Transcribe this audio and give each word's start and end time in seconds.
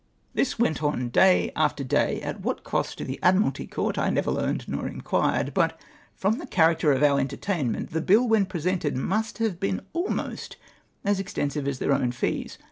This 0.33 0.57
went 0.57 0.81
on 0.81 1.09
day 1.09 1.51
after 1.55 1.83
day, 1.83 2.23
at 2.23 2.41
what 2.41 2.63
cost 2.63 2.97
to 2.97 3.03
the 3.03 3.19
Admiralty 3.21 3.67
Court 3.67 3.99
I 3.99 4.09
never 4.09 4.31
learned 4.31 4.67
nor 4.67 4.87
inquked; 4.89 5.53
but, 5.53 5.79
from 6.15 6.39
the 6.39 6.47
character 6.47 6.91
of 6.91 7.03
our 7.03 7.19
entertainment, 7.19 7.91
the 7.91 8.01
bill 8.01 8.27
when 8.27 8.47
pre 8.47 8.61
sented 8.61 8.95
must 8.95 9.37
have 9.37 9.59
been 9.59 9.81
almost 9.93 10.57
as 11.05 11.19
extensive 11.19 11.67
as 11.67 11.77
their 11.77 11.93
own 11.93 12.11
fees. 12.11 12.57